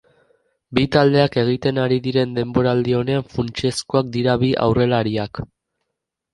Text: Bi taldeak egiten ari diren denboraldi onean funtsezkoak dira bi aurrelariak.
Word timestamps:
Bi 0.77 0.85
taldeak 0.95 1.37
egiten 1.41 1.81
ari 1.83 1.99
diren 2.07 2.33
denboraldi 2.39 2.97
onean 3.03 3.29
funtsezkoak 3.37 4.13
dira 4.19 4.37
bi 4.47 4.53
aurrelariak. 4.67 5.47